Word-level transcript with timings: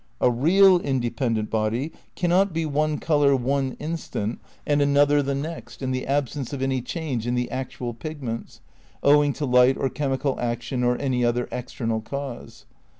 A 0.19 0.31
"real" 0.31 0.79
independent 0.79 1.51
body 1.51 1.91
cannot 2.15 2.53
be 2.53 2.65
one 2.65 2.93
54 2.93 2.93
THE 2.93 2.93
NEW 2.93 2.93
IDEALISM 2.93 2.93
m 2.95 3.07
colour 3.39 3.47
one 3.49 3.71
instant 3.73 4.39
and 4.65 4.81
another 4.81 5.21
the 5.21 5.35
next 5.35 5.83
in 5.83 5.91
the 5.91 6.07
absence 6.07 6.51
of 6.53 6.63
any 6.63 6.81
change 6.81 7.27
in 7.27 7.35
the 7.35 7.51
actual 7.51 7.93
pigments, 7.93 8.61
owing 9.03 9.31
to 9.33 9.45
light 9.45 9.77
or 9.77 9.89
chemical 9.89 10.39
action 10.39 10.83
or 10.83 10.97
any 10.99 11.23
other 11.23 11.47
external 11.51 12.01
cause. 12.01 12.65